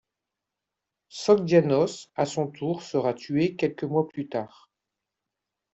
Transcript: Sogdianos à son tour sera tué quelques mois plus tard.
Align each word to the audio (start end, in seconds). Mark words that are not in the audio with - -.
Sogdianos 1.09 2.09
à 2.15 2.25
son 2.25 2.47
tour 2.47 2.81
sera 2.81 3.13
tué 3.13 3.55
quelques 3.55 3.83
mois 3.83 4.07
plus 4.07 4.27
tard. 4.27 4.71